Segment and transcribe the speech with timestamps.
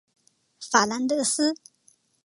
[0.59, 1.53] 法兰德斯。